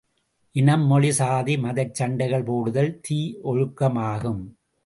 [0.55, 4.41] இனம், மொழி, சாதி, மதச் சண்டைகள் போடுதல் தீயொழுக்கமாகும்.